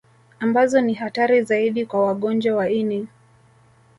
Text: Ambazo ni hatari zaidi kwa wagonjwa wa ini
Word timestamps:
Ambazo 0.39 0.81
ni 0.81 0.93
hatari 0.93 1.41
zaidi 1.41 1.85
kwa 1.85 2.05
wagonjwa 2.05 2.55
wa 2.55 2.69
ini 2.69 3.07